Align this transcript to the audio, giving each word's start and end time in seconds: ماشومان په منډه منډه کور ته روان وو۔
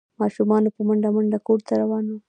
ماشومان 0.21 0.63
په 0.75 0.81
منډه 0.87 1.09
منډه 1.15 1.37
کور 1.47 1.59
ته 1.67 1.73
روان 1.81 2.05
وو۔ 2.07 2.17